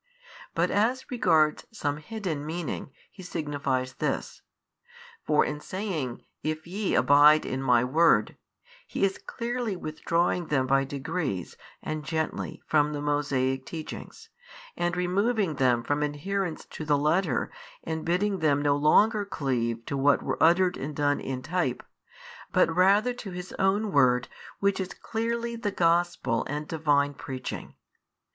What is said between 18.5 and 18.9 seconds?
no